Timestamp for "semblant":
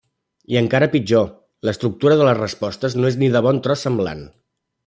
3.89-4.29